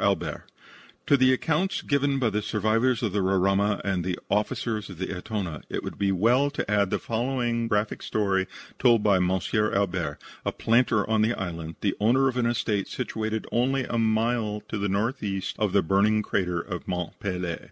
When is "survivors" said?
2.40-3.02